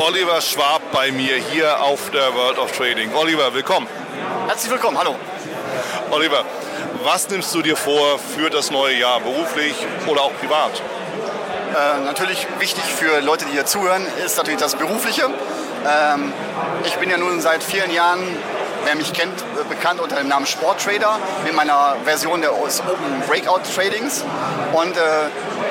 [0.00, 3.12] Oliver Schwab bei mir hier auf der World of Trading.
[3.14, 3.88] Oliver, willkommen.
[4.46, 5.16] Herzlich willkommen, hallo.
[6.10, 6.44] Oliver,
[7.02, 9.74] was nimmst du dir vor für das neue Jahr, beruflich
[10.06, 10.80] oder auch privat?
[11.74, 15.24] Äh, natürlich wichtig für Leute, die hier zuhören, ist natürlich das Berufliche.
[15.24, 16.32] Ähm,
[16.84, 18.20] ich bin ja nun seit vielen Jahren
[18.84, 23.60] wer mich kennt, äh, bekannt unter dem Namen Sporttrader mit meiner Version des Open Breakout
[23.74, 24.24] Tradings.
[24.72, 25.00] Und äh,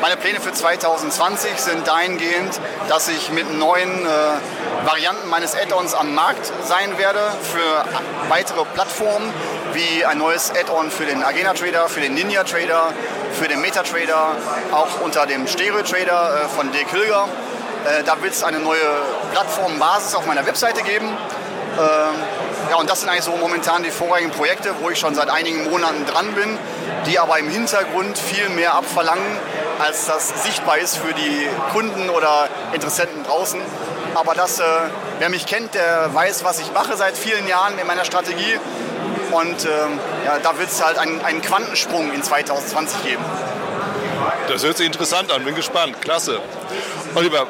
[0.00, 4.08] meine Pläne für 2020 sind dahingehend, dass ich mit neuen äh,
[4.86, 7.84] Varianten meines Add-ons am Markt sein werde für
[8.28, 9.32] weitere Plattformen,
[9.72, 12.92] wie ein neues Add-on für den Agena Trader, für den Ninja Trader,
[13.32, 14.36] für den Meta Trader,
[14.72, 17.28] auch unter dem Stereo Trader äh, von Dirk Hilger.
[17.84, 18.80] Äh, da wird es eine neue
[19.32, 21.08] Plattformbasis auf meiner Webseite geben.
[21.08, 22.14] Ähm,
[22.70, 25.68] ja, und das sind eigentlich so momentan die vorherigen Projekte, wo ich schon seit einigen
[25.70, 26.58] Monaten dran bin,
[27.06, 29.38] die aber im Hintergrund viel mehr abverlangen,
[29.78, 33.60] als das sichtbar ist für die Kunden oder Interessenten draußen.
[34.14, 34.64] Aber das, äh,
[35.18, 38.58] wer mich kennt, der weiß, was ich mache seit vielen Jahren in meiner Strategie.
[39.32, 43.24] Und ähm, ja, da wird es halt einen, einen Quantensprung in 2020 geben.
[44.48, 46.00] Das hört sich interessant an, bin gespannt.
[46.00, 46.40] Klasse.
[47.14, 47.46] Oliver,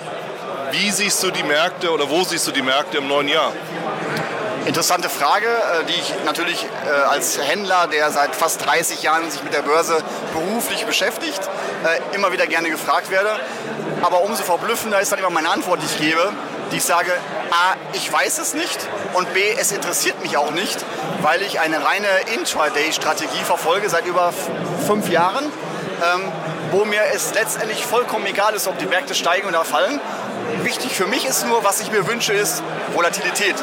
[0.70, 3.52] wie siehst du die Märkte oder wo siehst du die Märkte im neuen Jahr?
[4.66, 9.42] Interessante Frage, äh, die ich natürlich äh, als Händler, der seit fast 30 Jahren sich
[9.44, 11.40] mit der Börse beruflich beschäftigt,
[11.84, 13.28] äh, immer wieder gerne gefragt werde.
[14.00, 16.32] Aber umso verblüffender ist dann immer meine Antwort, die ich gebe,
[16.72, 17.12] die ich sage,
[17.50, 18.78] A, ich weiß es nicht
[19.12, 20.82] und B, es interessiert mich auch nicht,
[21.20, 24.32] weil ich eine reine Intraday-Strategie verfolge seit über
[24.86, 26.32] fünf Jahren, ähm,
[26.70, 30.00] wo mir es letztendlich vollkommen egal ist, ob die Märkte steigen oder fallen.
[30.62, 32.62] Wichtig für mich ist nur, was ich mir wünsche, ist
[32.94, 33.56] Volatilität.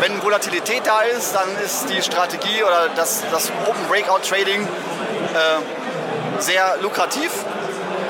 [0.00, 6.42] Wenn Volatilität da ist, dann ist die Strategie oder das, das Open Breakout Trading äh,
[6.42, 7.30] sehr lukrativ,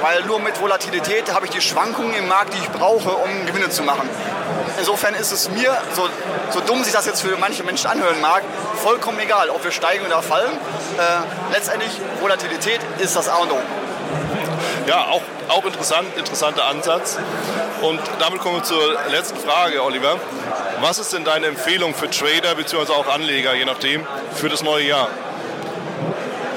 [0.02, 3.70] weil nur mit Volatilität habe ich die Schwankungen im Markt, die ich brauche, um Gewinne
[3.70, 4.08] zu machen.
[4.78, 6.08] Insofern ist es mir, so,
[6.50, 8.42] so dumm sich das jetzt für manche Menschen anhören mag,
[8.82, 10.53] vollkommen egal, ob wir steigen oder fallen.
[10.53, 13.58] Äh, letztendlich, Volatilität ist das A und O.
[14.86, 17.16] Ja, auch, auch interessant, interessanter Ansatz.
[17.80, 20.18] Und damit kommen wir zur letzten Frage, Oliver.
[20.81, 22.92] Was ist denn deine Empfehlung für Trader bzw.
[22.92, 25.09] auch Anleger, je nachdem, für das neue Jahr?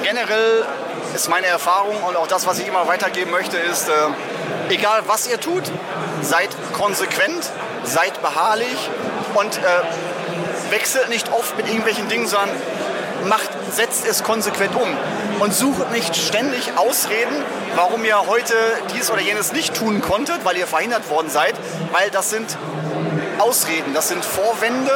[0.02, 0.66] Generell
[1.14, 3.92] ist meine Erfahrung und auch das, was ich immer weitergeben möchte, ist, äh,
[4.74, 5.62] egal was ihr tut,
[6.22, 7.50] seid konsequent,
[7.84, 8.90] seid beharrlich
[9.34, 12.50] und äh, wechselt nicht oft mit irgendwelchen Dingen, sondern
[13.26, 14.88] macht, setzt es konsequent um
[15.40, 17.42] und sucht nicht ständig Ausreden,
[17.74, 18.54] warum ihr heute
[18.94, 21.54] dies oder jenes nicht tun konntet, weil ihr verhindert worden seid,
[21.92, 22.56] weil das sind
[23.40, 24.90] Ausreden, das sind Vorwände,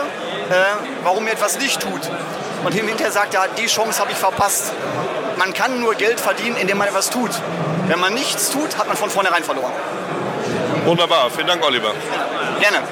[0.50, 0.54] äh,
[1.02, 2.10] warum ihr etwas nicht tut.
[2.64, 4.72] Und hinterher sagt er, die Chance habe ich verpasst.
[5.38, 7.30] Man kann nur Geld verdienen, indem man etwas tut.
[7.88, 9.72] Wenn man nichts tut, hat man von vornherein verloren.
[10.84, 11.92] Wunderbar, vielen Dank, Oliver.
[12.60, 12.86] Gerne.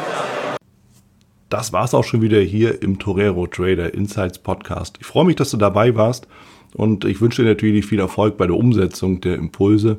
[1.49, 4.97] Das war's auch schon wieder hier im Torero Trader Insights Podcast.
[5.01, 6.27] Ich freue mich, dass du dabei warst
[6.75, 9.99] und ich wünsche dir natürlich viel Erfolg bei der Umsetzung der Impulse.